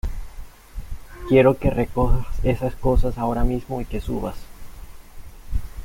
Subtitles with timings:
[1.29, 4.35] quiero que recojas esas cosas ahora mismo y que subas.